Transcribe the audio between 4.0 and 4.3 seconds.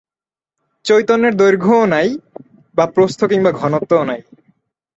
নাই।